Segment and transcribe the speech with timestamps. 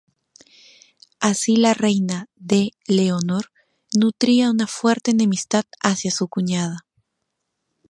[1.19, 2.71] Así, la reina D.
[2.87, 3.51] Leonor,
[3.93, 6.87] nutría una fuerte enemistad hacia su cuñada.